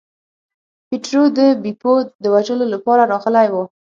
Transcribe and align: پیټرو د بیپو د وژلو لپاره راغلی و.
پیټرو 0.87 1.23
د 1.37 1.39
بیپو 1.63 1.93
د 2.23 2.25
وژلو 2.33 2.65
لپاره 2.73 3.03
راغلی 3.13 3.47
و. 3.49 3.55